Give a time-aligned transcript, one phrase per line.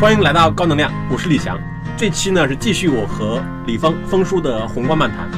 [0.00, 1.58] 欢迎来到高能量，我是李翔。
[1.96, 5.28] 这期呢是继续我和李峰峰叔的宏观漫谈。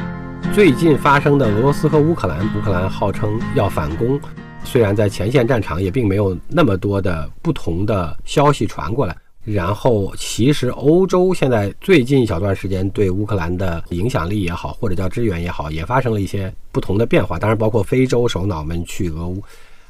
[0.52, 4.20] 最近发生的俄罗斯和乌克兰，乌克兰号称要反攻，
[4.62, 9.16] 虽然在前线战场也并没有那么多的不同的消息传过来。
[9.44, 17.38] 然后，其实欧洲现在最近一小段时间对乌克兰的影响力也好，或者叫支援也好，也发生了一些不同的变化。
[17.38, 19.42] 当然，包括非洲首脑们去俄乌，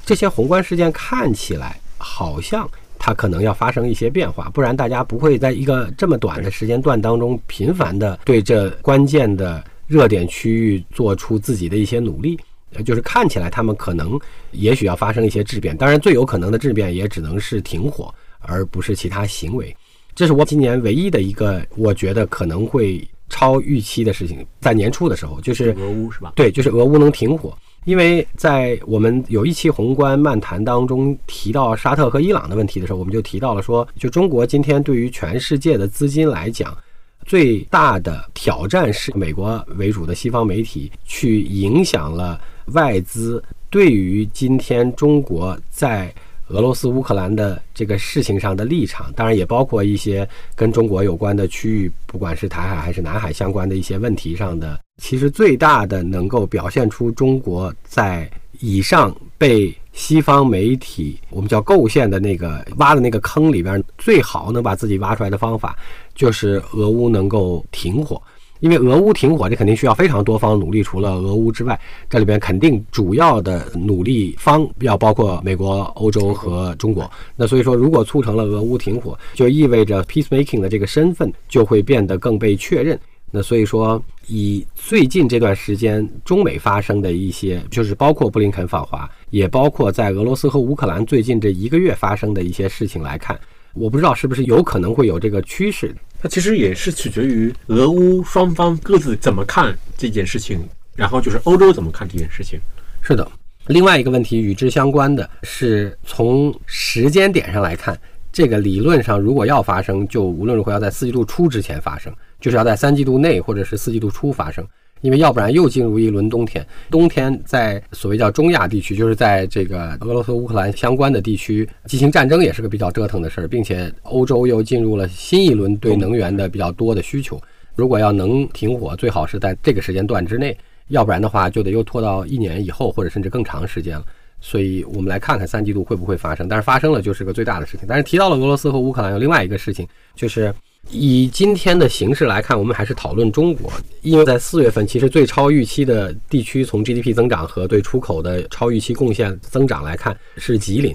[0.06, 2.70] 这些宏观事件看起来好像。
[3.02, 12.38] 它可能要发生一些变化，不然大家不会在一个这么短的时间段当中频繁的对这关键的热点区域做出自己的一些努力。
[12.74, 14.20] 呃，就是看起来他们可能
[14.52, 19.74] 也许要发生一些质变，当然最有可能的质变也只能是停火，而不是其他行为。
[20.14, 26.32] 这是我今年唯一的一个我觉得可能会超预期的事情，在年初的时候，就是俄乌是吧？
[26.36, 27.56] 对，就是俄乌能停火。
[27.84, 36.76] 因为在我们有一期宏观漫谈当中提到沙特和伊朗的问题的时候，我们就提到了说，就中国今天对于全世界的资金来讲，
[37.24, 46.12] 最大的挑战是美国为主的西方媒体去影响了外资对于今天中国在。
[46.52, 54.76] 俄罗斯乌克兰的这个事情上的立场，当然也包括一些跟中国有关的区域，不管是台海还是南海相关的一些问题上的。
[55.00, 65.76] 其实最大的能够表现出中国在以上被西方媒体我们叫构陷的那个挖的那个坑里边，最好能把自己挖出来的方法，
[66.14, 68.20] 就是俄乌能够停火。
[68.60, 70.82] 因为俄乌停火，这肯定需要非常多方努力。
[70.82, 71.80] 除了俄乌之外，
[72.10, 77.10] 这里边肯定主要的努力方要包括美国、欧洲和中国。
[77.36, 83.00] 那所以说，如果促成了俄乌停火，就意味着 peacemaking 的这个身份就会变得更被确认。
[83.30, 93.38] 那所以说，以最近这段时间中美发生的一些，就是包括布林肯访华，也包括在俄罗斯和乌克兰最近这一个月发生的一些事情来看，
[93.72, 95.94] 我不知道是不是有可能会有这个趋势。
[96.20, 100.60] 它其实也是取决于俄乌双方各自怎么看这件事情，
[100.96, 102.58] 然后就是欧洲怎么看这件事情。
[103.00, 103.26] 是的，
[103.68, 107.98] 另外一个问题与之相关的是，从时间点上来看，
[108.32, 114.66] 这个理论上如果要发生，就无论如何要在四季度初之前发生，就是要在三季度内或者是四季度初发生。
[115.02, 127.40] 因为要不然又进入一轮冬天，冬天在所谓叫中亚地区，就是在这个俄罗斯乌克兰相关的地区进行战争，也是个比较折腾的事儿，并且欧洲又进入了新一轮对能源的比较多的需求。
[127.74, 130.54] 如果要能停火，最好是在这个时间段之内，
[130.88, 134.04] 要不然的话就得又拖到一年以后，或者甚至更长时间了。
[134.42, 137.86] 所以我们来看看三季度会不会发生，但是发生了就是个最大的事情。
[137.88, 140.54] 但是提到了俄罗斯和乌克兰，有另外一个事情就是。
[140.88, 143.70] 以今天的形势来看，我们还是讨论中国，
[144.02, 150.94] 因为在四月份，其实最超预期的地区，从 GDP 增长和对出口的超预期贡献增长来看，是吉林。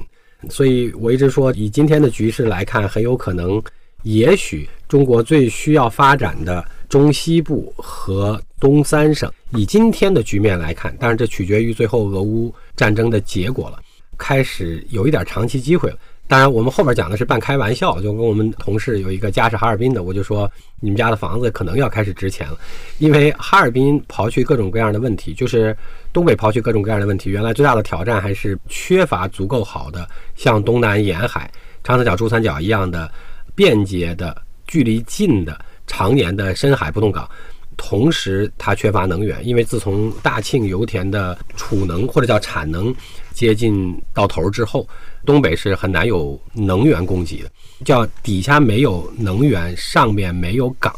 [0.50, 3.62] 所以我一直说，以今天的局势来看，很有可能，
[4.04, 13.80] 也许中国最需要发展的中西部和东三省，以今天的局面来看，当然这取决于最后俄乌战争的结果了，
[14.18, 15.98] 开始有一点长期机会了。
[16.28, 22.58] 当然，我们后边讲的是半开玩笑，就跟我们同事有一个家是哈尔滨的，我就说你们家的房子可能要开始值钱了，
[22.98, 25.78] 因为哈尔滨刨去各种各样的问题，就是
[26.12, 31.50] 东北刨去各种各样的问题，原来最大的挑战还是缺乏足够好的像东南沿海、
[31.84, 33.08] 长三角、珠三角一样的
[33.54, 35.56] 便捷的、距离近的、
[35.86, 37.30] 常年的深海不动港，
[37.78, 42.94] 同时它缺乏能源，因为自从大庆油田的储能或者叫产能
[43.36, 44.88] 接近到头之后。
[45.26, 47.50] 东北是很难有能源供给的，
[47.84, 50.94] 叫底下没有能源，上面没有港，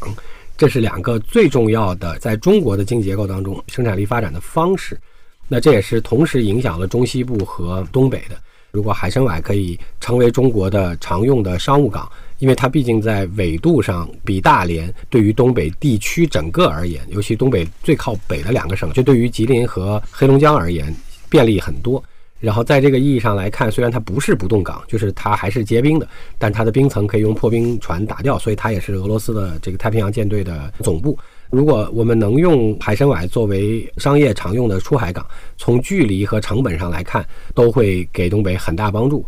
[0.54, 5.00] 这是两个最重要的在中国的经济结构当中生产力发展的方式。
[5.48, 8.36] 那这也是同时影响了中西部和东北的。
[8.70, 12.06] 如果海参崴可以成为中国的常用的商务港，
[12.38, 20.94] 因为它毕竟在纬度上比大连对于东北地区整个而言，尤其东北最靠北的两个省，就对于吉林和黑龙江而言
[21.30, 22.04] 便利很多。
[22.40, 26.08] 然后在这个意义上来看，虽然它不是不动港，就是它还是结冰的，
[26.38, 31.18] 但它的冰层可以用破冰船打掉，所以它也是俄罗斯的这个太平洋舰队的总部。
[31.50, 35.26] 如果我们能用海参崴作为商业常用的出海港，
[35.56, 39.26] 从距离和成本上来看，都会给东北很大帮助。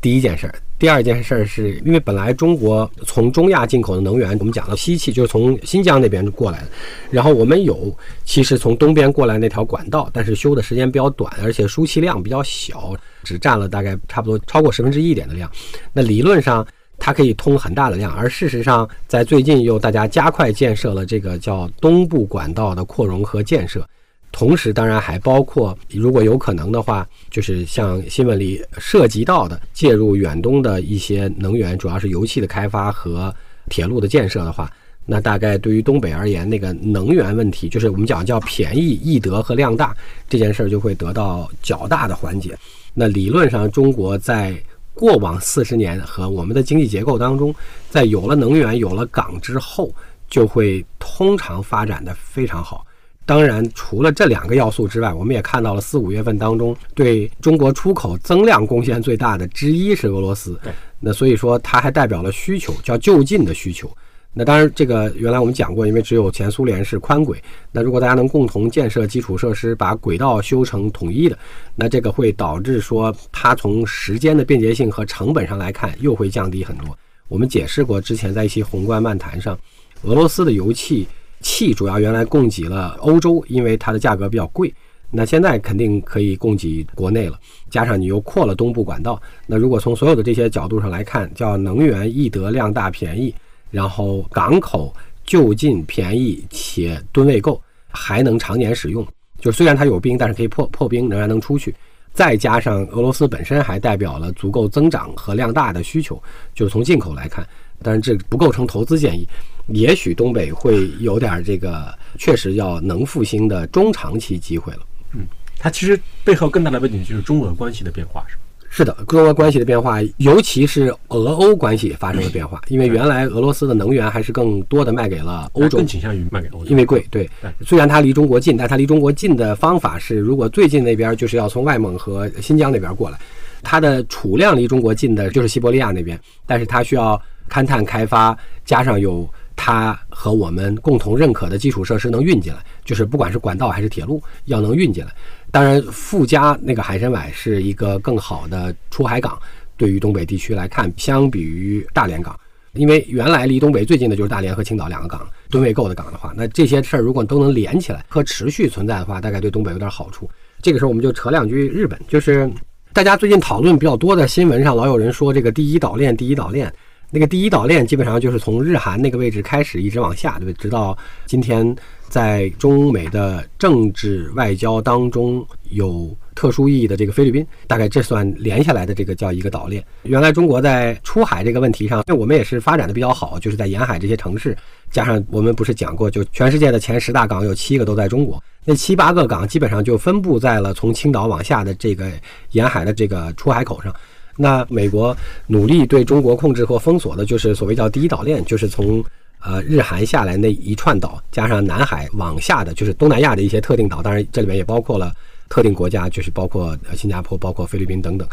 [0.00, 6.68] 第一件事儿，第二件事儿是因为本来中国从中亚进口的能源，我们讲到西气就是从新疆那边过来的，
[7.10, 7.94] 然后我们有
[8.24, 12.94] 其实从东边过来那条管道，但是修的时间比较短，而且输气量比较小，
[13.24, 15.50] 只占了大概差不多超过十分之一点的量。
[15.92, 16.66] 那理论上
[16.98, 23.86] 它可以通很大的量，而事实上在最近又大家加快建设了这个叫东部管道的扩容和建设。
[24.32, 33.34] 同时，当然还包括，如果有可能的话，就是像新闻里涉及到的介入远东的一些能源，主要是油气的开发和
[33.68, 34.70] 铁路的建设的话，
[35.04, 39.94] 那大概对于东北而言，那个能源问题，就是我们讲叫便宜、易得和量大
[40.28, 42.56] 这件事儿，就会得到较大的缓解。
[42.94, 44.56] 那理论上，中国在
[44.94, 47.54] 过往四十年和我们的经济结构当中，
[47.88, 49.92] 在有了能源、有了港之后，
[50.28, 52.86] 就会通常发展的非常好。
[53.26, 60.58] 当然，除了这两个要素之外，我们也看到了四五月份当中对中国出口增量贡献最大的之一是俄罗斯。
[60.98, 63.88] 那所以说它还代表了需求，叫就近的需求。
[64.32, 67.40] 那当然，这个原来我们讲过，因为只有前苏联是宽轨，
[67.70, 71.38] 那如果大家能共同建设基础设施，把轨道修成统一的，
[71.76, 76.98] 那这个会导致说它从时间的便捷性和成本上来看又会降低很多。
[77.28, 79.56] 我们解释过，之前在一期宏观漫谈上，
[80.02, 81.06] 俄罗斯的油气。
[81.40, 84.72] 气主要原来供给了欧洲，因为它的价格比较贵。
[85.10, 87.36] 那现在肯定可以供给国内了，
[87.68, 89.20] 加上你又扩了东部管道。
[89.46, 93.34] 那如果从所有的这些角度上来看，叫能源易得、量大、便宜，
[93.72, 94.94] 然后港口
[95.24, 99.04] 就近、便宜且吨位够，还能常年使用。
[99.40, 101.74] 就虽然它有冰，但是可以破破冰，仍然能出去。
[102.12, 106.22] 再加上俄罗斯本身还代表了足够增长和量大的需求，
[106.54, 107.44] 就是从进口来看，
[107.82, 109.26] 但是这不构成投资建议。
[109.68, 114.80] 也许东北会有点这个，确实要能复兴的中长期机会了。
[115.14, 115.20] 嗯，
[115.58, 118.42] 它其实背后更大的背景就是中俄关系的变化，是吧？
[118.72, 122.60] 是的，中俄关系的变化，尤其是俄欧关系发生了变化。
[122.68, 127.04] 因为原来俄罗斯的能源还是更多的卖给了欧洲，更倾向于卖给欧洲，因为贵。
[127.10, 127.28] 对，
[127.66, 133.18] 虽然它离中国近，但它离中国近的方法是，如果最近那边就是要从外蒙和新疆那边过来，
[133.60, 139.28] 它的储量离中国近的就是西伯利亚那边，但是它需要勘探开发，加上有。
[139.62, 145.10] 它和我们共同认可的基础设施能运进来，就是不管是管道还是铁路，要能运进来。
[145.50, 149.38] 当然，附加那个海参崴是一个更好的出海港，
[149.76, 152.34] 对于东北地区来看，相比于大连港，
[152.72, 160.26] 因为原来离东北最近的就是大连和青岛两个港，吨位够的港的话，那这些事儿如果都能连起来，可持续存在的话，大概对东北有点好处。
[160.62, 162.50] 这个时候我们就扯两句日本，就是
[162.94, 166.72] 大家最近讨论比较多的新闻上，老有人说这个第一岛链，第一岛链。
[167.10, 170.62] 那个第一岛链基本上就是从日韩那个位置开始一直往下，对不对？
[170.62, 170.96] 直到
[171.26, 171.74] 今天，
[172.08, 179.84] 在中美的政治外交当中有特殊意义的这个菲律宾，大概这算连下来的这个叫一个岛链。
[180.04, 184.56] 原来中国在出海这个问题上，因为我们也是发展的比较好，就是在沿海这些城市，
[184.90, 192.08] 加上我们不是讲过，就全世界的前十大港有七个都在中国，那七八个港基本上就分布在了从青岛往下的这个
[192.52, 193.92] 沿海的这个出海口上。
[194.40, 195.14] 那美国
[195.46, 199.04] 努力对中国控制或封锁的，就是所谓叫第一岛链，就是从
[199.40, 205.12] 呃日韩下来那一串岛，加上南海往下的，就是东南亚的一些特定岛，当然这里面也包括了
[205.50, 208.26] 特定国家，就是包括新加坡、包括菲律宾等等。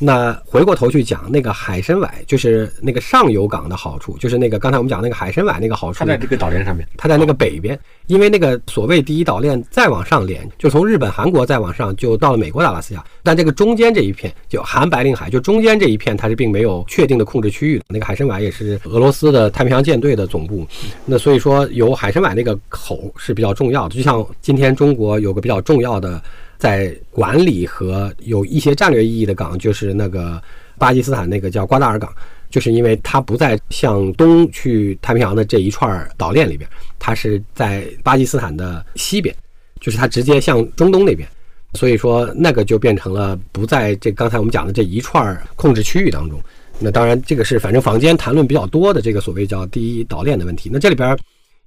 [0.00, 5.98] 那回过头去讲那个海参崴，就是那个上游港的好处，就是那个刚才我们讲那个海参崴那个好处。
[5.98, 13.04] 它在这个岛链上面，它在那个北边，因为那个所谓第一岛链再往上连，就从日本、韩国再往上就到了美国的阿拉斯加。
[13.24, 17.84] 但这个中间这一片，就韩白令海，就中间这一片，它是并没有确定的控制区域的。
[17.88, 20.64] 那个海参崴也是俄罗斯的太平洋舰队的总部。
[21.04, 23.96] 那所以说，有海参崴那个口是比较重要的。
[23.96, 26.22] 就像今天中国有个比较重要的。
[26.58, 30.42] 在管理和有一些战略意义的港，就是那个
[30.76, 32.12] 巴基斯坦那个叫瓜达尔港，
[32.50, 36.68] 就是因为它不在向东去太平洋的这一串儿岛链里边，
[36.98, 39.34] 它是在巴基斯坦的西边，
[39.80, 41.28] 就是它直接向中东那边，
[41.74, 46.40] 所以说那个就变成了不在这刚才我们讲的这一串控制区域当中。
[46.80, 50.68] 那当然，这个是反正坊间谈论比较多的这个所谓叫第一岛链的问题。
[50.72, 51.16] 那这里边。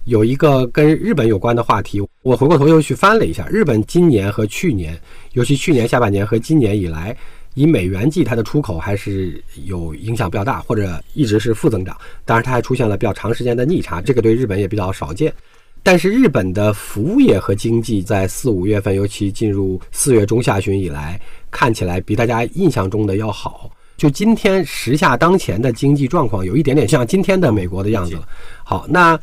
[0.05, 5.00] 有一个跟日本有关的话题，我回过头又去翻了一下，日本今年和去年，
[5.34, 7.15] 尤其去年下半年和今年以来，
[7.53, 11.96] 以美元计，它的出口还是有影响比较大，或者一直是负增长。
[12.25, 15.31] 当然，它还出现了比较长时间的逆差，这个对日本也比较少见。
[15.84, 21.20] 但是，日本的服务业和经济在四五月份，尤其进入四月中下旬以来，
[21.51, 23.70] 看起来比大家印象中的要好。
[24.01, 28.27] 就今天时下当前的经济状况，有一点点像今天的美国的样子了。
[28.63, 29.15] 好，那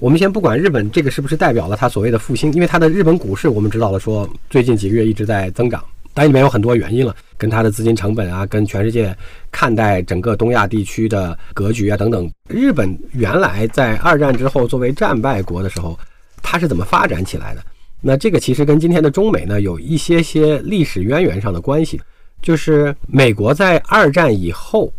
[0.00, 5.80] 我们先不管日本这个是不是代表了它所谓的复兴，因为它的日本股市我们知道了，说最近几个月一直在增长，
[6.12, 9.16] 当然里面有很多原因了，跟它的资金成本啊，跟全世界
[9.52, 12.28] 看待整个东亚地区的格局啊等等。
[12.48, 15.96] 日本原来在二战之后作为战败国的时候，
[16.42, 17.62] 它是怎么发展起来的？
[18.00, 22.00] 那这个其实跟今天的中美呢有一些些历史渊源上的关系。
[22.44, 24.92] 就是美国在二战以后，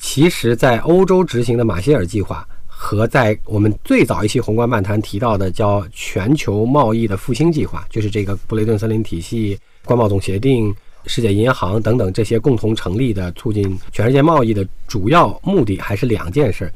[0.00, 10.74] 其实在欧洲执行的马歇尔计划和在我们最早一期宏观漫谈提到的叫全球贸易的复兴计划，就是这个布雷顿森林体系、关贸总协定、
[11.06, 16.68] 世界银行等等这些共同成立的促进全世界贸易的主要目的，还是两件事。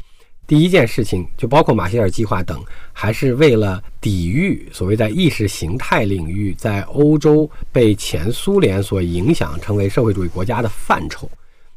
[0.52, 11.26] 第一件事情就包括马歇尔计划等，还是为了抵御所谓在意识形态领域在欧洲被前苏联所影响，成为社会主义国家的范畴。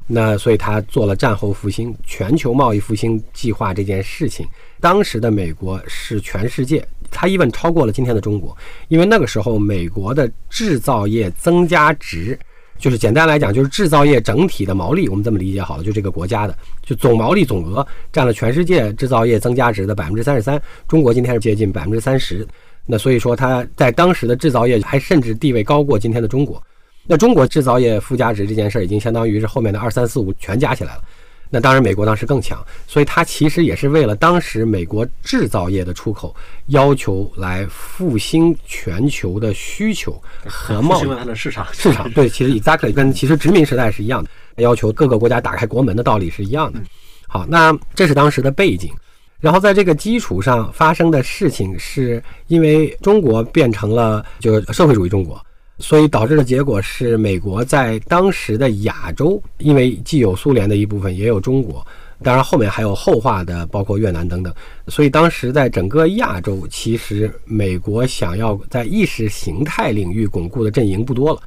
[0.07, 4.45] 那所以他做了战后复兴、全球贸易复兴计划这件事情。
[4.81, 8.57] 当时的美国是全世界，他 even 超过了今天的中国，
[8.89, 12.37] 因为那个时候美国的制造业增加值。
[12.77, 22.45] 就是简单来讲，就是制造业整体的毛利，我们这么理解好了，就这个国家的就总毛利总额占了全世界制造业增加值的百分之三十三，中国今天是接近百分之三十，
[22.85, 26.61] 那所以说它在当时的制造业还甚至地位高过今天的中国，
[27.07, 31.01] 那中国制造业附加值这件事儿已经相当于是后面的二三四五全加起来了。
[31.49, 36.35] 那当然，美国当时更强，所以它其实也是为了当时美国制造业的出口，
[36.67, 41.07] 要求来复兴全球的需求和 贸易。
[41.07, 44.29] 它的市场，市场 对，其实 exactly 跟其实殖民时代是一样的，
[44.63, 46.79] 要求各个国家打开国门的道理是一样的。
[47.27, 48.91] 好，那这是当时的背景，
[49.39, 55.39] 然后在这个基础上发生的事情，是因为中国变成了就是社会主义中国。
[55.77, 61.85] 所以导致的结果是，美国在当时的亚洲，因为既有苏联的一部分，也有中国，
[62.23, 64.53] 当然后面还有后话的，包括越南等等。
[64.87, 71.41] 所以当时在整个亚洲，其实美国想要在意识形态领域巩固的阵营不多了。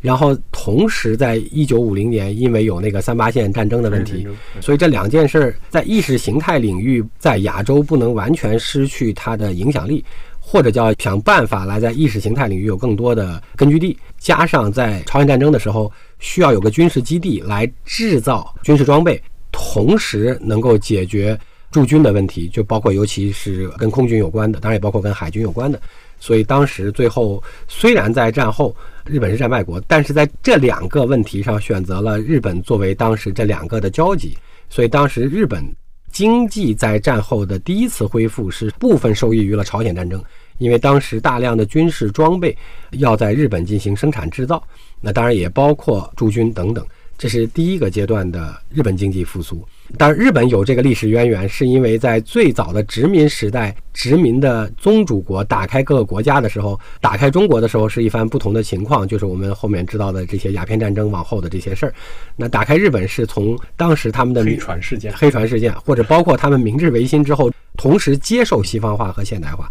[0.00, 4.26] 然后同时，在一九五零年，因为有那个三八线战争的问题，
[4.60, 10.04] 所以这两件事在意识形态领域在亚洲不能完全失去它的影响力。
[10.52, 19.18] 或者叫想办法来在意识形态领域有更多的根据地，加上在朝鲜战争的时候需要有个军事基地来制造军事装备，
[19.50, 21.40] 同时能够解决
[21.70, 25.80] 驻军的问题，就包括尤其是跟空军有关的，当然也包括跟海军有关的。
[26.20, 34.36] 所以当时最后虽然在战后日本是战败国，但是在这两个问题上选择了日本作为当时这两个的交集，
[34.68, 35.64] 所以当时日本
[36.12, 40.22] 经济在战后的第一次恢复是部分受益于了朝鲜战争。
[40.62, 42.56] 因为当时大量的军事装备
[42.92, 44.62] 要在日本进行生产制造，
[45.00, 46.86] 那当然也包括驻军等等，
[47.18, 49.66] 这是第一个阶段的日本经济复苏。
[49.98, 61.92] 当然，日本有这个历史渊源，是因为在最早的殖民时代，殖民的宗主国打开各个国家的时候，打开中国的时候是一番不同的情况，就是我们后面知道的这些鸦片战争往后的这些事儿。
[62.36, 69.68] 那打开日本是从当时他们的黑船事件、黑船事件，或者包括他们明治维新之后，同时接受西方化和现代化。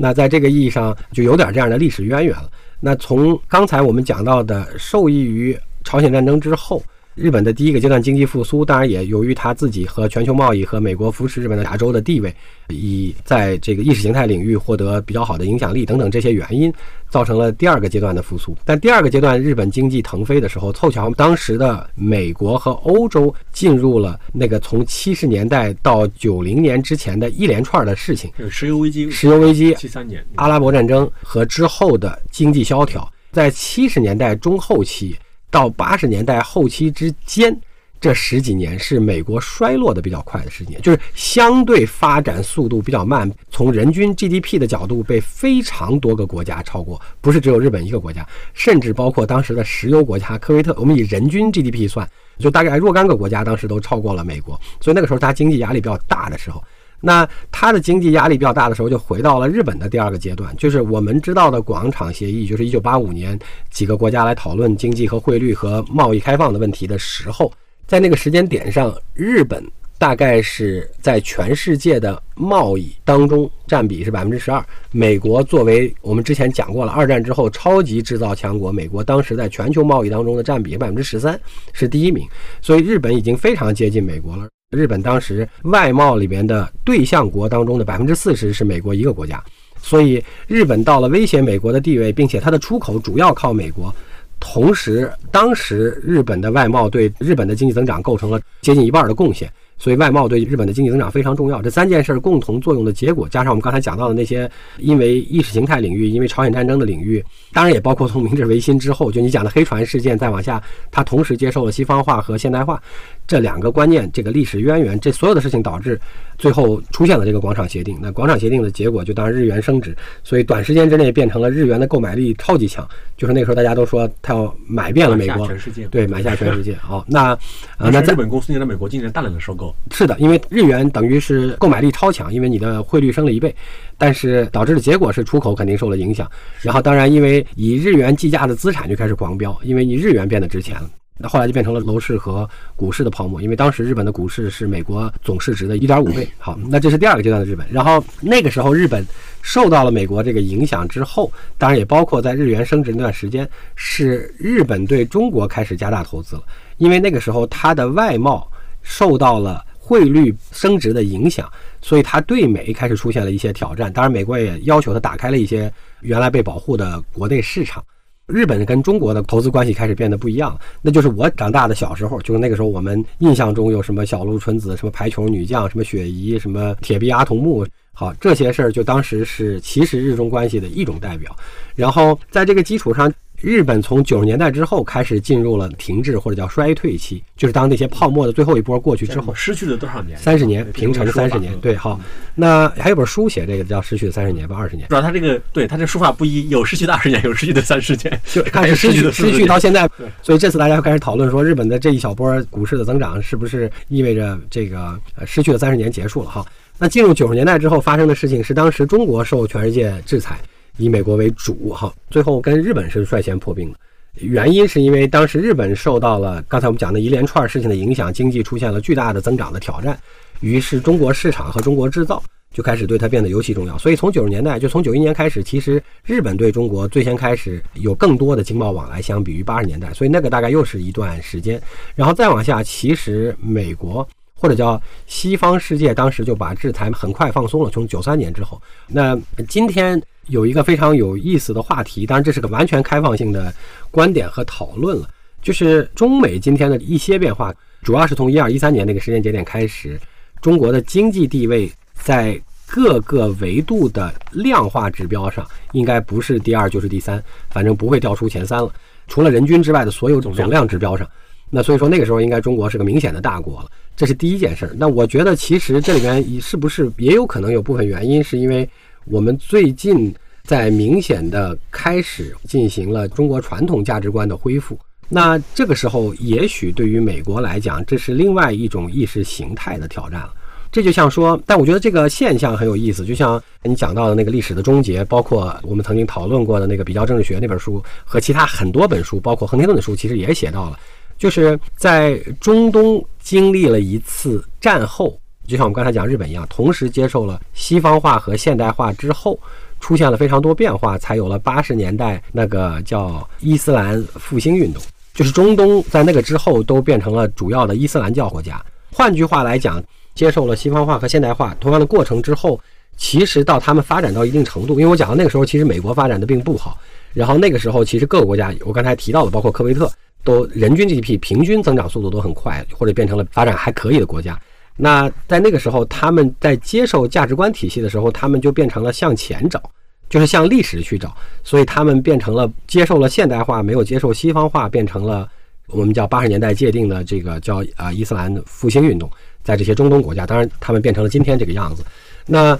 [0.00, 2.48] 那在这个意义上就有点这样的历史渊源了。
[2.78, 6.80] 那从刚才我们讲到的，受益于朝鲜战争之后。
[7.18, 12.32] 日本的第一个阶段经济复苏，当然也由于它自己和全球贸易和美国扶持日本的亚洲的地位，
[12.68, 16.72] 以在这个意识形态领域获得比较好的影响力等等这些原因，
[17.10, 18.56] 造成了第二个阶段的复苏。
[18.64, 35.16] 但第二个阶段日本经济腾飞的时候，凑巧当时的美国和欧洲进入了那个从七十年代到九零年之前的一连串的事情：石油危机、石油危机、七三年阿拉伯战争和之后的经济萧条，在七十年代中后期。
[35.50, 37.58] 到八十年代后期之间，
[38.00, 43.30] 这十几年是美国衰落的比较快的十几年，就是相对发展速度比较慢。
[43.50, 50.74] 从人均 GDP 的角度，被非常多个国家超过，不是只有日本一个国家，甚至包括当时的石油国家科威特。
[50.78, 54.60] 我们以人均 GDP 算，就大概若干个国家当时都超过了美国。
[54.80, 56.62] 所以那个时候，它经济压力比较大的时候。
[57.00, 63.38] 那它的经济压力比较大的时候，就回到了日本的第二个阶段，就是我们知道的广场协议，就是一九八五年
[63.70, 67.52] 几个国家来讨论经济和汇率和贸易开放的问题的时候，
[67.86, 69.64] 在那个时间点上，日本
[69.96, 81.38] 大概是在全世界的贸易当中占比是百分之十二，美国作为我们之前讲过了，二战之后超级制造强国，美国当时在全球贸易当中的占比百分之十三，
[81.72, 82.26] 是第一名，
[82.60, 84.48] 所以日本已经非常接近美国了。
[84.70, 89.42] 日本当时外贸里边的对象国当中的百分之四十是美国一个国家，
[89.80, 93.94] 所以日本到了威胁美国的地位，并且它的出口主要靠美国。
[94.38, 99.50] 同时，当时日本的外贸对日本的经济增长构成了接近一半的贡献。
[99.80, 101.62] 所以外贸对日本的经济增长非常重要。
[101.62, 110.60] 这三件事儿共同作用的结果，加上我们刚才讲到的那些，因为意识形态领域，因为朝鲜战争的领域，当然也包括从明治维新之后，就你讲的黑船事件再往下，
[110.90, 112.82] 它同时接受了西方化和现代化
[113.28, 116.00] 这两个观念，这个历史渊源，这所有的事情导致
[116.38, 117.98] 最后出现了这个广场协定。
[118.00, 119.94] 那广场协定的结果，就当然日元升值，
[120.24, 122.88] 所以短时间之内变成了日元的购买力超级强。
[123.18, 126.74] 就是那个时候大家都说他要买遍了美国，全世界，对，买下全世界。
[126.76, 127.32] 好， 那
[127.76, 129.76] 啊，那日本公司在美国进行大量的收购。
[129.90, 133.54] 是的，因为日元等于是购买力超强，因为你的汇率升了一倍，
[133.98, 136.26] 但是导致的结果是出口肯定受了影响。
[136.62, 140.88] 然后当然因为以日元计价的资产就开始狂飙，因为你日元变得值钱了。
[141.18, 146.28] 那后来就变成了楼市和股市的泡沫，因为当时日本的股市是美国总市值的一点五倍。
[146.38, 147.66] 好，那这是第二个阶段的日本。
[147.70, 149.04] 然后那个时候日本
[149.42, 156.42] 受到了美国这个影响之后，当然也包括在日元升值那段时间，是日本对中国开始加大投资了，
[156.76, 158.48] 因为那个时候它的外贸
[158.82, 163.92] 受到了汇率升值的影响，所以它对美开始出现了一些挑战。
[163.92, 167.82] 当然，美国也要求它打开了一些原来被保护的国内市场。
[168.28, 181.34] 日本跟中国的投资关系开始变得不一样，那就是我长大的小时候，就是那个时候我们印象中有什么小鹿纯子、什么排球女将、什么雪姨、什么铁臂阿童木，好这些事儿，就当时是其实日中关系的一种代表。
[181.74, 183.12] 然后在这个基础上。
[183.40, 190.18] 日本从九十年代之后开始进入了停滞或者叫衰退期，就是当那些泡沫的最后一波过去之后，失去了多少年？
[190.18, 191.56] 三十年，平成三十年。
[191.60, 192.00] 对，好，
[192.34, 194.88] 那还有本书写这个叫失去的三十年吧，二十年。
[194.88, 199.88] 主要他这个对他这书法不一，有失去的二十年，有失去的三十年， 就开始失去失去到现在。
[200.20, 206.28] 所以这次大家开始讨论说，日本的这一小波股市的增长是不是意味着这个失去的三十年结束了？
[206.28, 206.44] 哈，
[206.76, 210.36] 那进入九十年代之后发生的事情是，当时中国受全世界制裁，
[210.78, 213.78] 以美国为主，哈，最后跟日本是率先破冰的。
[214.14, 219.96] 原因是因为当时日本受到了刚才我们讲的一连串事情的影响，经济出现了巨大的增长的挑战，
[220.40, 222.20] 于是中国市场和中国制造
[222.52, 223.78] 就开始对它变得尤其重要。
[223.78, 231.60] 所以从九十年代，就从九一年开始，其实日本对中国最先开始有更多的经贸往来，相比于八十年代，所以那个大概又是一段时间。
[231.94, 238.60] 然后再往下，其实美国或者叫西方世界当时就把制裁很快放松了，从九三年之后。
[238.88, 239.16] 那
[239.48, 240.00] 今天。
[240.28, 243.52] 有一个非常有意思的话题，当然这是个完全开放性的
[243.90, 245.08] 观点和讨论了，
[245.42, 249.98] 就是中美今天的一些变化，主要是从一二一三年那个时间节点开始，
[250.40, 258.70] 中国的经济地位在各个维度的量化指标上，应该不是第二就是第三，反正不会掉出前三了。
[259.06, 261.08] 除了人均之外的所有总量指标上，
[261.48, 264.74] 那所以说那个时候应该中国是个明显的大国了，这是第一件事儿。
[264.76, 268.68] 那我觉得其实这里面是不是也有可能有部分原因是因为。
[269.10, 280.34] 我们最近在明显的开始进行了中国传统价值观的恢复，那这个时候也许对于美国来讲，这是另外一种意识形态的挑战了。
[280.70, 290.78] 这就像说，但我觉得这个现象很有意思，就像你讲到的那个历史的终结，包括我们曾经讨论过的那个比较政治学那本书，和其他很多本书，包括亨廷顿的书，其实也写到了，
[291.16, 295.18] 就是在中东经历了一次战后。
[295.48, 299.40] 就像我们刚才讲日本一样，同时接受了西方化和现代化之后，
[299.80, 304.82] 出现了非常多变化，才有了八十年代那个叫伊斯兰复兴运动。
[305.14, 308.62] 就是中东在那个之后都变成了主要的伊斯兰教国家。
[308.92, 309.82] 换句话来讲，
[310.14, 312.60] 接受了西方化和现代化同样的过程之后，
[312.96, 316.78] 其实到他们发展到一定程度，因为我讲到那个时候其实美国发展的并不好，
[317.14, 319.90] 然后那个时候其实各个国家，我刚才提到的，包括科威特，
[320.22, 324.38] 都人均 GDP 平均增长速度都很快，或者变成了发展还可以的国家。
[324.80, 329.60] 那在那个时候，他们在接受价值观体系的时候，他们就变成了向前找，
[330.08, 331.12] 就是向历史去找，
[331.42, 335.28] 所以他们变成了接受了现代化，没有接受西方化，变成了
[335.66, 339.10] 我们叫八十年代界定的这个叫啊伊斯兰复兴运动，
[339.42, 341.84] 在这些中东国家，当然他们变成了今天这个样子。
[342.24, 342.56] 那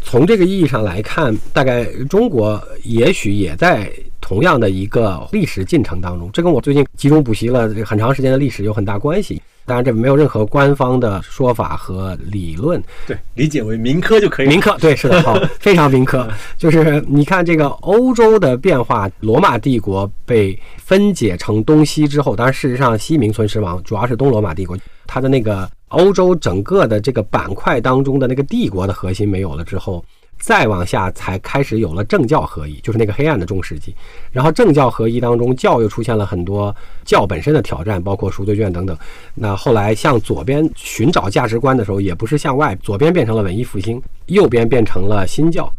[0.00, 9.40] 从这个意义上来看，大概中国也许也在同样的一个历史进程当中，这跟我最近集中补习了很长时间的历史有很大关系。
[9.66, 14.48] 当然，这没有任何官方的说法和理论，对，理解为民科就可以。
[14.48, 16.28] 民科，对，是的，好，非常民科。
[16.58, 24.76] 就是你看这个欧洲的变化，罗马帝国被分解成东西之后，当然事实上西名存实亡，主要是东罗马帝国，
[25.10, 30.04] 它的那个欧洲整个的这个板块当中的那个帝国的核心没有了之后。
[30.42, 33.94] 再往下才开始有了政教合一，就是那个黑暗的中世纪。
[34.32, 38.96] 然后政教合一当中，教又出现了很多教本身的挑战，包括赎罪券等等。
[39.34, 45.70] 那后来向左边寻找价值观的时候，也不是向外，左边变成了文艺复兴，右边变成了新教。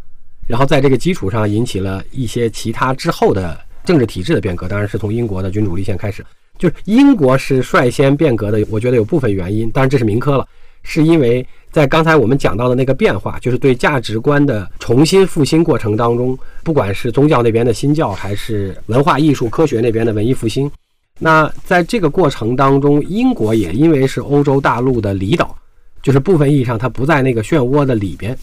[0.45, 6.23] 然后在这个基础上，引起了一些其他之后的政治体制的变革，当然是从英国的君主立宪开始。
[6.61, 10.47] 就是英国是率先变革的，我觉得有部分原因，当然这是民科了，
[10.83, 11.43] 是因为。
[11.71, 20.69] 在刚才我们讲到的那个变化，就是对价值观的重新复兴过程当中，不管是宗教那边的新教，还是文化艺术科学那边的文艺复兴，
[21.17, 25.55] 那在这个过程当中，英国也因为是欧洲大陆的离岛，
[26.03, 28.37] 就是部分意义上它不在那个漩涡的里边，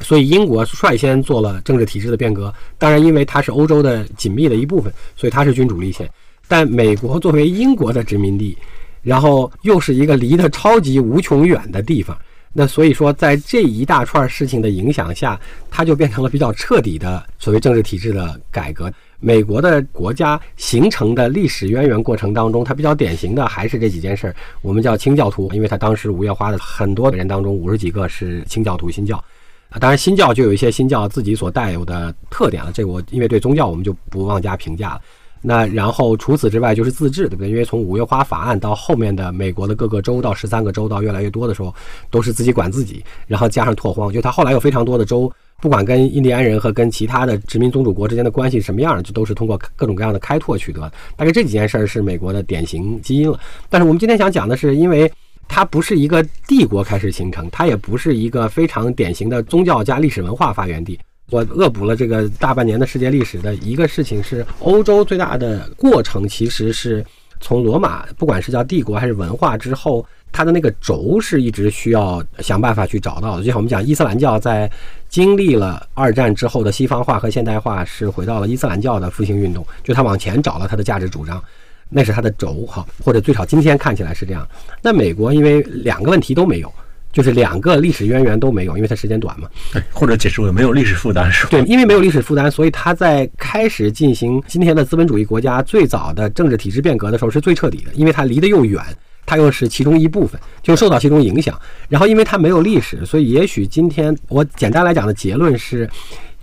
[0.00, 2.52] 所以英国率先做了政治体制的变革。
[2.78, 6.10] 当然，因为它是欧洲的紧密的一部分，所以它是君主立宪。
[6.48, 8.56] 但美国作为英国的殖民地。
[9.02, 12.18] 然后又是一个离得超级无穷远的地方。
[12.52, 18.92] 那所以说，在这一大串事情的影响下，它就变成了比较彻底的所谓政治体制的改革。
[19.20, 24.34] 美国的国家形成的历史渊源过程当中，它比较典型的还是这几件事儿。
[24.60, 29.22] 我们叫清教徒，因为他当时五月花的很多人当中，五十几个是清教徒、新教。
[29.68, 32.72] 啊，当然新教就有一些新教自己所带有的特点了。
[32.72, 35.00] 这个我因为对宗教我们就不妄加评价了。
[35.42, 37.48] 那然后除此之外就是自治，对不对？
[37.48, 41.72] 因为从五月花法案到后面的美国的各个州到十三个州到越来越多的时候，
[42.10, 50.80] 都是自己管自己，然后加上拓荒，就他后来有非常多的州，不管跟印第安人和跟其他的殖民宗主国之间的关系什么样，就都是通过各种各样的开拓取得。
[51.16, 53.38] 大概这几件事儿是美国的典型基因了。
[53.68, 55.10] 但是我们今天想讲的是，因为
[55.46, 60.98] 它不是一个帝国开始形成，它也不是一个非常典型的宗教加历史文化发源地。
[61.30, 67.04] 我恶补了这个大半年的世界历史的一个事情是，欧洲最大的过程其实是
[67.40, 73.42] 从罗马，不管是叫帝国还是文化之后，它的那个轴是一直需要想办法去找到的。
[73.42, 74.70] 就像我们讲伊斯兰教在
[75.08, 81.42] 经历了二战之后的西方化和现代化，是回到了伊斯兰教的复兴运动，就它往前找了它的价值主张，
[81.88, 84.46] 那是它的轴哈，或者最少今天看起来是这样。
[84.80, 86.72] 那美国因为两个问题都没有。
[87.16, 89.48] 就是两个历史渊源都没有，因为它时间短嘛。
[89.72, 91.48] 对，或者解释为没有历史负担是吧？
[91.50, 98.82] 对，因为没有历史负担，所以他在开始进行今天的资本主义国家最早的政治体制变革的时候是最彻底的，因为它离得又远，
[99.24, 101.58] 它又是其中一部分，就受到其中影响。
[101.88, 105.88] 然后因为它没有历史，所以也许今天我简单来讲的结论是，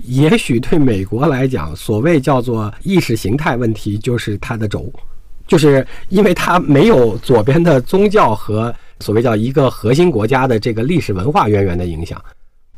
[0.05, 4.91] 也许对美国来讲，所谓叫做意识形态问题，就是它的轴，
[5.45, 8.73] 就是因为它没有左边的宗教和。
[9.03, 12.23] 所谓叫一个核心国家的这个历史文化渊源的影响，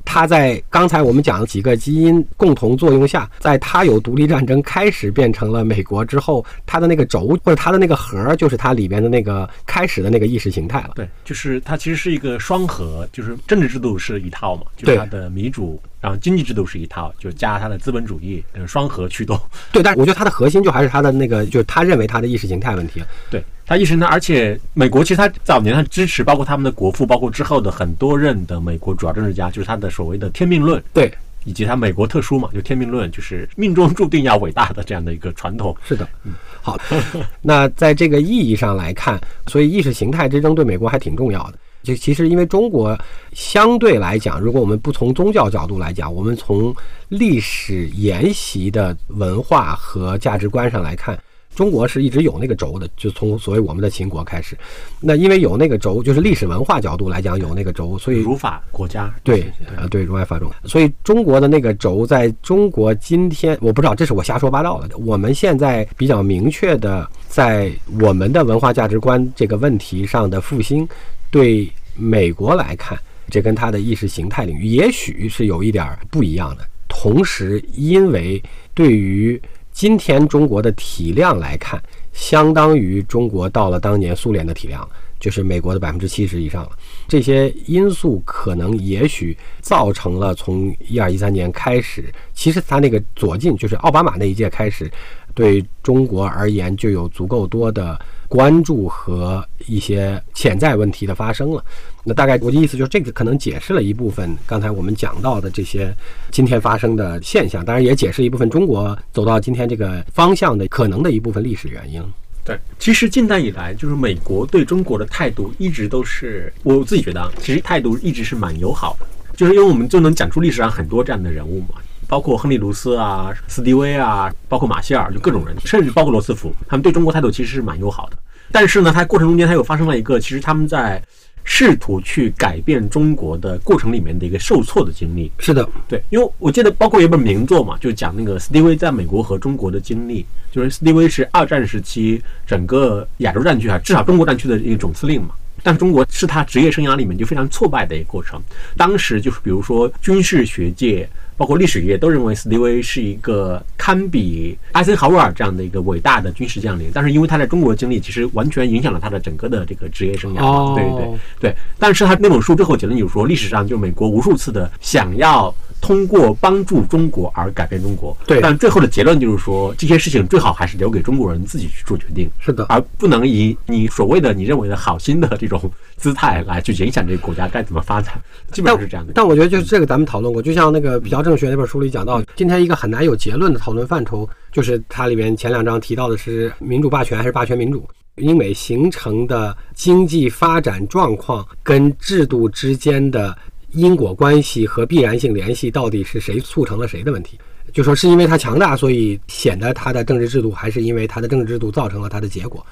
[0.04, 10.92] 它在刚才我们讲的几个基因共同作用下，在它有独立战争开始变成了美国之后，它的那个轴或者它的那个核，就是它里边的那个开始的那个意识形态了。
[10.96, 15.80] 对，就是它其实是一个双核，就是政治制度是一套嘛，就是它的民主。
[16.06, 19.36] 然后经济制度是一套，就加它的资本主义，嗯，双核驱动。
[19.74, 23.02] 对，但是我觉得它的核心就还是它的那个，就是他认为他的意识形态问题。
[23.32, 30.80] 对他意识形态，而且美国其实他早年他支持，包括他们的国父，包括之后的很多任的美国主要政治家，就是他的所谓的天命论。
[30.94, 31.12] 对，
[31.44, 35.76] 以及他美国特殊嘛，就天命论，就是命中注定要伟大的这样的一个传统。
[35.88, 36.80] 是的，嗯，好。
[37.42, 41.58] 那在这个意义上来看，所以意识形态之争对美国还挺重要的。
[41.86, 42.98] 就其实，因为中国
[43.34, 46.76] 相对来讲，如果我们不从宗教角度来讲，我们从
[47.10, 51.18] 历史沿袭的文化和价值观上来看，
[51.56, 52.90] 中国是一直有那个轴的。
[52.98, 54.58] 就从所谓我们的秦国开始，
[55.00, 59.42] 那因为有那个轴，就是历史文化角度来讲有那个轴，所以儒法国家对
[59.78, 64.90] 啊对儒外法中，所以中国的那个轴在中国今天，我不知道这是我瞎说八道了。
[64.98, 67.72] 我们现在比较明确的在
[68.02, 70.88] 我们的文化价值观这个问题上的复兴。
[71.32, 72.98] 对美国来看，
[73.30, 76.66] 这跟他的意识形态领域也许是有一点不一样的。
[76.88, 78.42] 同时，因为
[78.74, 81.82] 对于今天中国的体量来看，
[82.14, 84.88] 相当于中国到了当年苏联的体量，
[85.20, 86.70] 就是美国的百分之七十以上了。
[87.08, 94.90] 这些因素可能也许造成了从一二一三年开始，其实他那个左进就是奥巴马那一届开始，
[95.34, 98.00] 对中国而言就有足够多的。
[98.36, 101.64] 关注和一些潜在问题的发生了，
[102.04, 105.96] 那大概我的意思就是这个可能解释了一部分刚才我们讲到的这些
[106.32, 112.04] 今天发生的现象，当然也解释一部分中国走到今天这个方向的可能的一部分历史原因。
[112.44, 121.76] 对，其实近代以来，就是美国对中国的态度一直都是我自己觉得啊，其实态度一直是蛮友好的，就是因为我们就能讲出历史上很多这样的人物嘛。
[122.08, 128.18] 包括亨利·卢斯啊、斯蒂威啊，包括马歇尔，就各种人，甚至包括罗斯福，他们对中国态度其实是蛮友好的。
[128.52, 131.02] 但是呢，它过程中间它又发生了一个，其实他们在
[131.44, 135.32] 试图去改变中国的过程里面的一个受挫的经历。
[135.40, 145.30] 是的，对，因为我记得包括有一本名作嘛，就讲那个斯蒂威在美国和中国的经历，就是斯蒂威是二战时期整个亚洲战区啊，至少中国战区的一个总司令嘛。
[145.66, 148.40] 但中国是他职业生涯里面就非常挫败的一个过程。
[148.78, 151.10] 当时就是比如说军事学界。
[151.38, 160.74] 包括历史界都认为斯蒂威是一个堪比艾森豪威尔这样的一个伟大的军事将领，但是因为他在中国经历，其实完全影响了他的整个的这个职业生涯。
[160.74, 165.54] 对对对，但是他那本书最后结论就是说，历史上就美国无数次的想要。
[165.86, 178.20] 通过帮助中国而改变中国，对，但最后的结论就是说，这些事情最好还是留给中国人自己去做决定，是的，而不能以你所谓的你认为的好心的这种姿态来去影响这个国家该怎么发展，
[178.52, 179.14] 基本上是这样的。
[179.14, 187.88] 但我觉得就是这个，咱们讨论过，就像那个比较正学那本书里讲到，今天一个很难有结论的讨论范畴，就是它里面前两章提到的是民主霸权还是霸权民主。
[188.16, 193.38] 英美形成的经济发展状况跟制度之间的
[193.76, 197.38] 因果关系和必然性联系，到底是谁促成了谁的问题？
[197.74, 202.66] 就说是因为它强大，所以显得它的政治制度，还是因为它的政治制度造成了它的结果？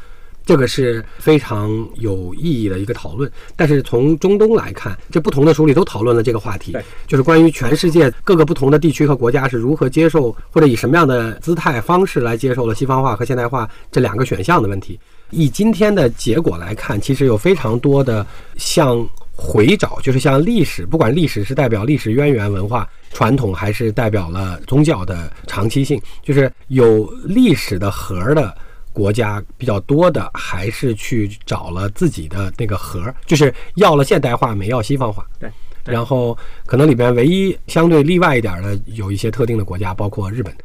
[0.46, 3.32] 这个是非常有意义的一个讨论。
[3.56, 6.76] 但是从中东来看，这不同的书里都讨论了这个话题，
[7.08, 15.00] 就是关于全世界各个不同的地区和国家是如何接受或者以什么样的姿态方式来接受了西方化和现代化这两个选项的问题。
[15.32, 18.26] 以今天的结果来看，其实有非常多的
[18.58, 19.06] 像
[19.36, 28.56] 回找，就是像历史，不管历史是代表历史渊源、文化传统，还是代表了宗教的长期性，就是有历史的核的。
[28.94, 35.26] 国家比较多的，还是去找了自己的那个核，就是要了现代化，没要西方化。
[35.40, 35.50] 对。
[35.84, 40.56] 然后可能里边唯一相对例外一点的，有一些特定的国家，包括日本。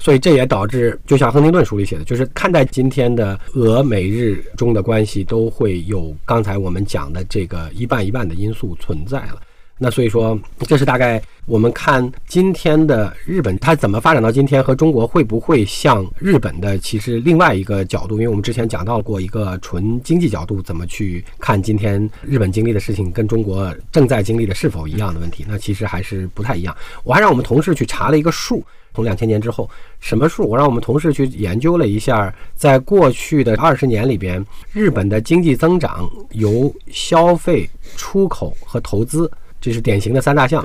[0.00, 9.40] 所以这也导致，就像亨廷顿书里写的，就是看待今天的俄美日中的关系，都会有刚才我们讲的这个一半一半的因素存在了。
[9.82, 10.38] 那所以说，
[10.68, 16.76] 这是大概我们看今天的日本，它怎么发展到今天，和中国会不会像日本的？
[16.76, 25.46] 其实另外一个角度，因为我们之前讲到过一个纯经济角度，怎么去看今天日本经历的事情，跟中国正在经历的是否一样的问题？
[25.48, 26.76] 那其实还是不太一样。
[27.02, 28.62] 我还让我们同事去查了一个数，
[28.92, 30.46] 从两千年之后，什么数？
[30.46, 37.66] 我让我们同事去研究了一下，在过去的二十年里边，日本的经济增长由消费、
[37.96, 39.30] 出口和投资。
[39.60, 40.64] 这是典型的三大项，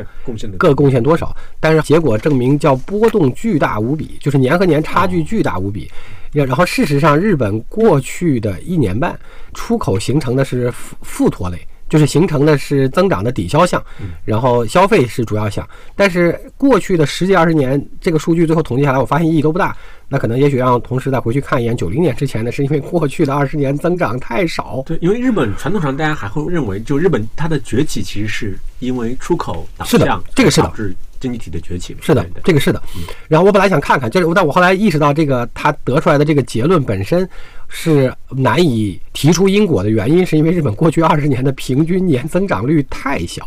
[0.57, 1.35] 各贡献多少？
[1.59, 5.91] 但是结果证明叫波动巨大无比，就是年和年差距巨大无比。
[6.31, 9.17] 然后事实上，日本过去的一年半
[9.53, 11.57] 出口形成的是负负拖累，
[11.89, 13.83] 就是形成的是增长的抵消项，
[14.23, 15.67] 然后消费是主要项。
[15.95, 19.75] 但是过去的十几二十年，这个数据最后统计下来，我发现意义都不大。
[20.07, 24.83] 那可能也许让同事再回去看一眼九零年之前的，是因为过去的二十年增长太少。
[24.85, 31.97] 对，因为日本传统上大家还会认为，就日本它的崛起其实是因为出口导向，这个是导致经济体的崛起。
[32.01, 32.79] 是的，这个是的。
[33.27, 37.27] 然后我本来想看看，就是但我后来意识到，这个他得出来的这个结论本身
[37.77, 43.45] 是难以提出因果的原因，是因为日本过去二十年的平均年增长率太小，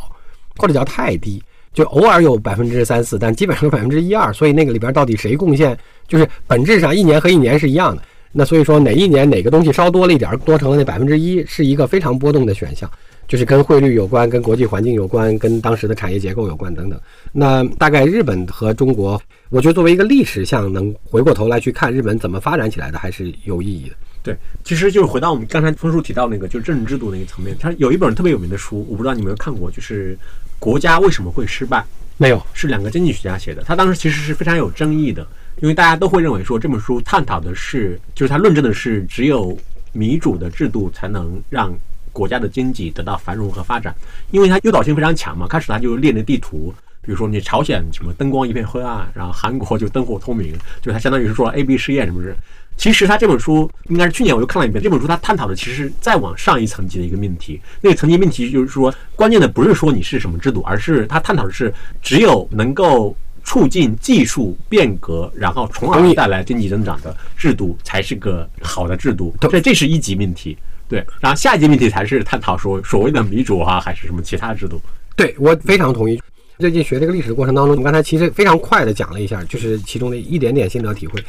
[0.58, 1.42] 或者叫太低。
[1.72, 8.02] 就偶尔有百分之三四，但基本上是百分之一二，所以那个里边到底谁贡献，就是本质上一年和一年是一样的。
[8.32, 12.90] 那所以说哪一年哪个东西稍多了一点，多成了那百分之一，是一个非常波动的选项，
[13.26, 17.00] 就是跟汇率有关，跟国际环境有关，跟当时的产业结构有关等等。
[17.32, 23.94] 那大概日本和中国，我觉得作为一个历史项，能回过头来去看日本怎么发展起来的，还是有意义的。
[24.22, 30.14] 对，其实就是回到我们刚才峰叔提到那个，就是政治制度那个层面，他有一本特别有名的书，我不知道你有没有看过，就是
[30.58, 31.78] 《国家为什么会失败》。
[32.18, 33.62] 没有，是两个经济学家写的。
[33.62, 35.26] 他当时其实是非常有争议的，
[35.62, 39.56] 因为大家都会认为说这本书探讨的是，就是他论证的是只有
[39.92, 41.72] 民主的制度才能让
[42.12, 43.94] 国家的经济得到繁荣和发展，
[44.32, 45.46] 因为它诱导性非常强嘛。
[45.46, 46.74] 开始他就列那地图，
[47.09, 52.37] 比如说你朝鲜什么灯光一片昏暗，然后韩国就灯火通明，就它相当于是说 A B 试验，是不是？
[52.77, 54.85] 其实他这本书应该是去年我又看了一遍。
[54.85, 57.59] 这本书他探讨的其实是再往上一层级的一个命题。
[57.81, 69.35] 那个层级命题就是说，关键的不是说你是什么制度，而是他探讨的是只有能够促进技术变革，然后从而带来经济增长的制度才是个好的制度。
[69.40, 71.03] 这这是一级命题，对。
[71.21, 74.79] 然后下一级命题才是探讨说所谓的民主啊，还是什么其他制度。
[75.16, 76.21] 对我非常同意。
[76.59, 81.23] 最近学这个历史的过程当中，我刚才其实非常快的讲了一下，就是其中的一点点心得体会。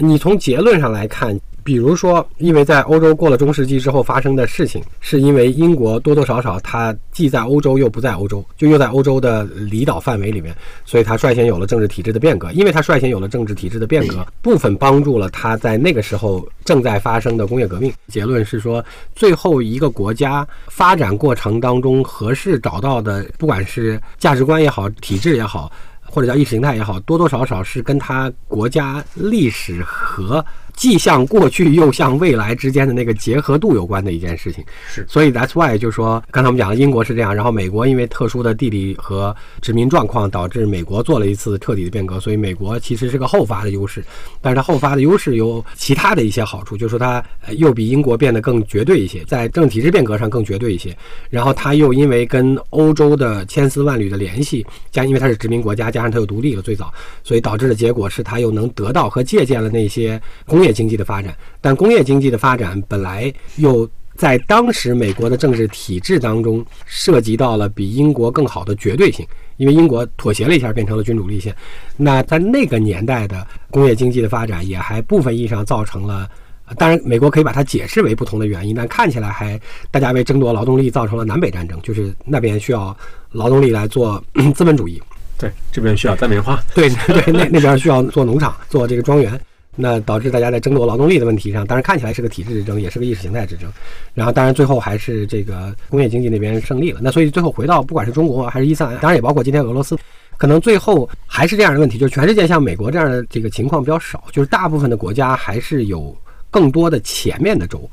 [0.00, 1.38] 你从结论上来看。
[1.66, 12.52] 比如说，因为在欧洲过了中世纪之后发生的事情，是因为英国多多少少它既在欧洲又不在欧洲，就又在欧洲的离岛范围里面，所以它率先有了政治体制的变革。
[12.52, 17.92] 因为它率先有了政治体制的变革，部分帮助了它在那个时候正在发生的工业革命。
[18.06, 18.84] 结论是说，
[19.16, 30.46] 最后一个国家发展过程当中合适找到的，不管是价值观也好，体制也好，或者叫意识形态也好，多多少少是跟它国家历史和。
[30.76, 44.04] 既像过去又像未来之间的那个结合度有关的一件事情，是，所以 that's why 就是说，刚才我们讲了英国是这样，然后美国因为特殊的地理和殖民状况，导致美国做了一次彻底的变革，所以美国其实是个后发的优势，
[44.42, 50.94] 但是它后发的优势有其他的一些好处，就是说它又比英国变得更绝对一些，在政体制变革上更绝对一些，
[51.30, 56.92] 然后它又因为跟欧洲的千丝万缕的联系，加因为它是殖民国家，加上它又独立了最早，
[57.24, 60.65] 所以导致的结果是它又能得到和借鉴了那些工业。
[60.66, 69.24] 工业经济的发展，但工业经济的发展本来又在当时美国的政治体制当中涉及到了比英国更好的绝对性，
[69.58, 71.54] 因为英国妥协了一下，变成了君主立宪。
[71.96, 76.28] 那在那个年代的工业经济的发展，也还部分意义上造成了
[76.64, 79.60] 呃当然，美国可以把它解释为不同的原因，但看起来还
[79.92, 82.96] 大家为争夺劳动力造成了南北战争，就是那边需要
[83.30, 84.20] 劳动力来做
[84.52, 85.00] 资本主义，
[85.38, 89.38] 对，这边需要栽棉花，对对，那那边需要做农场，做这个庄园，
[89.76, 93.70] 那导致大家在争夺劳动力的问题上，当然看起来是个体制之争，也是个意识形态之争。
[94.14, 97.00] 然后，当然最后还是这个工业经济那边胜利了。
[97.02, 99.96] 那所以最后回到不管是中国还是伊斯兰，当然也包括今天俄罗斯，
[100.36, 106.16] 可能最后还是这样的问题，就是全世界像美国这样的这个情况比较少，就是大部分的国家还是有
[106.50, 107.88] 更多的前面的州。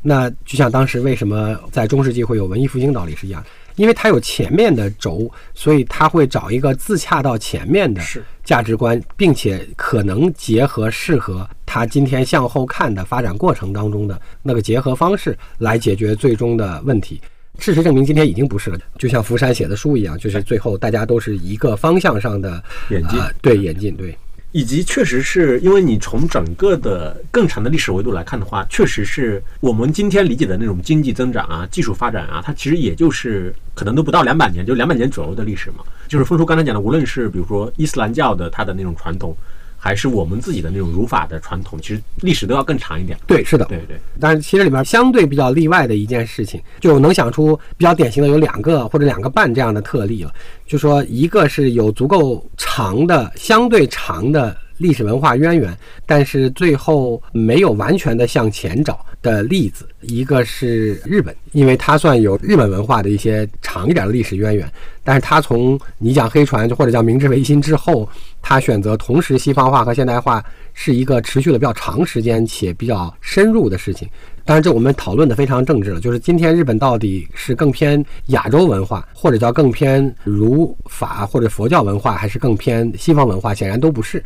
[0.00, 3.44] 那就像当时为什么在中世纪会有文艺复兴道理是一样，
[3.78, 17.20] 因为它有前面的轴，所以他会找一个自洽到前面的是价值观，并且可能结合适合他今天向后看的发展过程当中的那个结合方式来解决最终的问题。
[17.60, 18.78] 事实证明，今天已经不是了。
[18.98, 24.16] 就像福山写的书一样，就是最后大家都是一个方向上的演进呃对演进，对。
[24.52, 35.84] 以及确实是因为你从整个的更长的历史维度来看的话，确实是我们今天理解的那种经济增长啊、技术发展啊，它其实也就是可能都不到两百年，就两百年左右的历史嘛。
[36.08, 39.36] 就是峰叔刚才讲的，无论是比如说伊斯兰教的它的那种传统，
[39.78, 43.16] 还是我们自己的那种儒法的传统，其实历史都要更长一点。
[43.26, 50.32] 对，是的，对对，但是其实里面相对比较例外的一件事情，就能想出比较典型的有两个或者两个半这样的特例了。
[50.66, 64.70] 就说一个是有足够长的、相对长的历史文化渊源，但是最后没有完全的向前找的例子，一个是日本，因为它算有日本文化的一些长一点的历史渊源，
[65.02, 68.08] 但是它从你讲黑船或者叫明治维新之后，
[68.40, 74.08] 他选择同时西方化和现代化是一个持续了比较长时间且比较深入的事情。
[74.44, 83.52] 当然，这我们讨论的非常政治了，就是今天日本到底是更偏亚洲文化，或者叫更偏儒法或者佛教文化，还是更偏西方文化？
[83.52, 84.24] 显然都不是。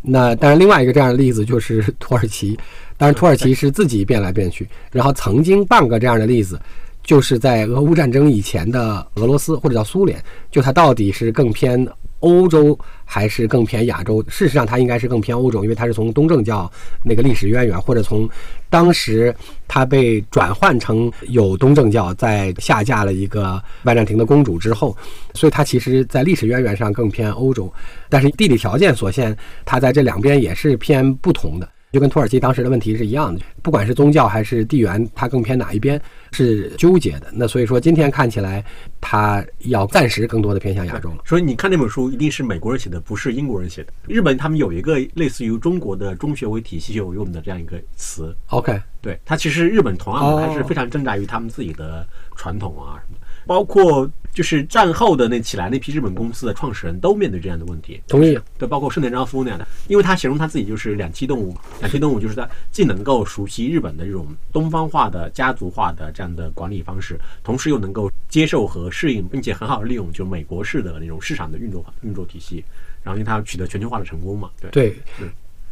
[0.00, 2.58] 那当然，另外一个这样的例子就是土耳其。
[2.96, 6.58] 当然，土耳其是自己变来变去，然后曾经半个这样的例子，
[7.02, 10.18] 就是在俄乌战争以前的俄罗斯或者叫苏联，
[10.50, 11.86] 就它到底是更偏
[12.20, 14.22] 欧洲还是更偏亚洲？
[14.28, 16.70] 事实上，它应该是更偏欧洲，因为它是从东正教
[17.04, 18.28] 那个历史渊源，或者从
[18.68, 19.34] 当时
[19.66, 24.96] 它被转换成有东正教，在下嫁了一个拜占庭的公主之后，
[25.34, 27.72] 所以它其实在历史渊源上更偏欧洲，
[28.08, 31.68] 但是地理条件所限，它在这两边也是偏不同的。
[31.90, 36.00] 就跟土耳其当时的问题是一样的，不管是宗教还是地缘，它更偏哪一边
[36.32, 37.28] 是纠结的。
[37.32, 38.62] 那所以说，今天看起来，
[39.00, 41.18] 它要暂时更多的偏向亚洲了。
[41.24, 43.92] 所以你看那本书一定是美国人写的，不是英国人写的。
[44.06, 58.00] 日本他们有一个类似于中国的中学为体系有用的这样一个词，OK，对它其实日本同样还是非常挣扎于他们自己的传统啊什么的，包括就是战后的那起来那批日本公司的创始人都面对这样的问题。
[58.06, 58.38] 同意。
[58.58, 72.62] 对，包括盛田昭夫那样的，因为他形容他自己就是两栖动物嘛，两栖动物就是他既能够熟悉日本的这种东方化的家族化的这样的管理方式，同时又能够接受和适应，并且很好利用就美国式的那种市场的运作运作体系，
[73.02, 75.28] 然后因为他取得全球化的成功嘛，对对嗯，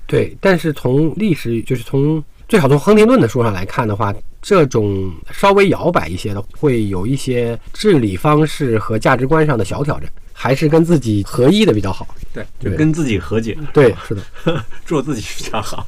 [0.07, 12.07] 对，但是从历史，就是从最好从亨廷顿的书上来看的话，这种稍微摇摆一些的，会有一些治理方式和价值观上的小挑战，还是跟自己合一的比较好。
[12.33, 14.23] 对，就跟自己和解，对， 是的，
[14.85, 15.87] 做自己比较好。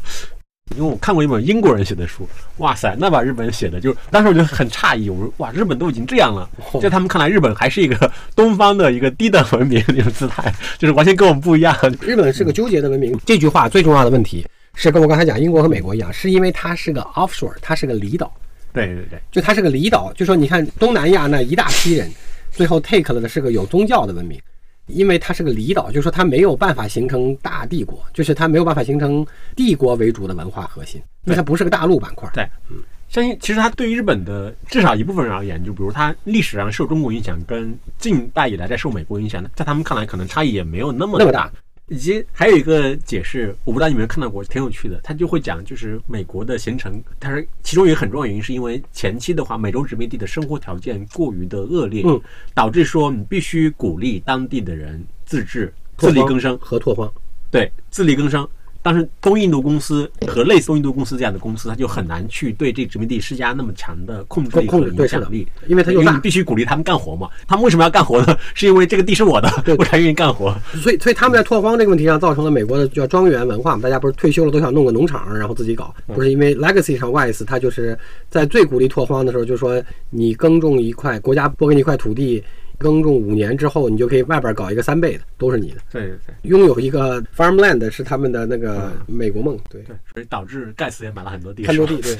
[0.77, 6.51] 因为我看过一本英国人写的书，哇塞，那把日本写的，就是当时我就很诧异，我说哇，日本都已经这样了，
[6.83, 11.75] 在他们看来，日本还是一个东方的一个低等文明那种姿态，就是完全跟我们不一样。
[12.01, 13.16] 日本是个纠结的文明。
[13.25, 14.44] 这句话最重要的问题
[14.79, 18.33] 是跟我刚才讲英国和美国一样，是因为它是个 offshore，它是个离岛，
[18.73, 20.12] 对对对，就它是个离岛。
[20.12, 22.09] 就说你看东南亚那一大批人，
[22.53, 24.41] 最后 take 了的是个有宗教的文明。
[24.87, 32.27] 因为它是个离岛，就是说它没有办法形成大帝国，就是它没有办法形成帝国为主的文化核心，因为它不是个大陆板块。
[32.33, 32.79] 对，嗯
[33.11, 41.53] 相信其实它对于日本的至少一部分人而言，就比如它历史上受中国影响，跟近代以来在受美国影响，在他们看来可能差异也没有那么那么大。
[41.88, 45.01] 以及还有一个解释，我不知道你们有没有看到过，挺有趣的。
[45.03, 52.20] 他就会讲，就是美国的形成，他说其中一个很重要的原因，是因为前期的话，美洲殖民地的生活条件过于的恶劣，嗯，
[52.55, 57.11] 导致说你必须鼓励当地的人自治、自力更生，和拓荒。
[57.51, 58.46] 对，自力更生。
[58.90, 67.29] 但是东印度公司和类似东印度公司这样的公司，它就很难去对这殖民地施加那么强的控制力和影响力，因为它又大你必须鼓励他们干活嘛。
[67.46, 68.35] 他们为什么要干活呢？
[68.54, 70.56] 是因为这个地是我的，对我才愿意干活。
[70.83, 77.98] 所以，所以他们在拓荒这个问题上造成了美国的叫庄园文化嘛，大家不是退休了都想弄个农场，然后自己搞，不是因为 legacy 上 wise 他就是
[78.31, 82.42] 在最鼓励拓荒的时候，就说你耕种一块，国家拨给你一块土地，
[82.79, 85.76] 耕种五年之后，你就可以外边搞一个三倍的，都是你的。
[85.90, 92.00] 对对对拥有一个 farmland 是他们的那个美国梦，对，对，所以导致盖茨也买了很多地，很多地。
[92.00, 92.16] 对，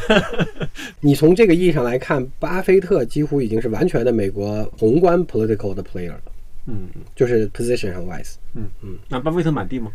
[1.01, 6.23] 你从这个意义上来看，巴菲特几乎已经是完全的美国宏观 political 的 player 了，
[6.67, 8.35] 嗯就是 position 上 wise。
[8.55, 9.93] 嗯嗯，那巴菲特买地吗？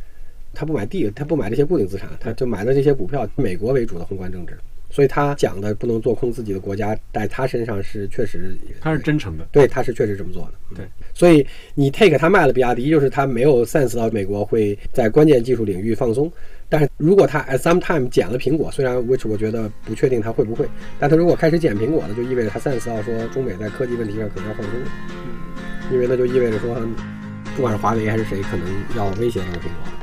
[0.53, 4.57] 他不买地，他不买这些固定资产，他就买的这些股票，美国为主的宏观政治。
[4.93, 9.47] 所以他讲的不能做空自己的国家，在他身上是确实，他是真诚的。
[9.51, 10.51] 对，他是确实这么做的。
[10.69, 10.85] 嗯对，
[11.15, 16.31] 所以你 take 他卖了比亚迪，就是他没有 sense 到美国会在关键技术领域放松。
[16.69, 20.69] 但是如果他 at some time 减了苹果，虽然 which 我觉得不确定他会不会，
[20.99, 24.73] 但他如果开始减苹果了，就意味着他 sense 到说中美在科技问题上可能要放松，
[25.91, 26.75] 因为那就意味着说，
[27.55, 30.02] 不管是华为还是谁，可能要威胁这个苹果。